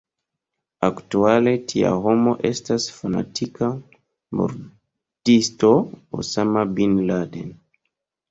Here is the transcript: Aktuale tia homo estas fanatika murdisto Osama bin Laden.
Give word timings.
Aktuale 0.85 1.51
tia 1.71 1.89
homo 2.05 2.31
estas 2.49 2.87
fanatika 2.95 3.69
murdisto 4.39 5.71
Osama 6.23 6.65
bin 6.79 6.97
Laden. 7.11 7.53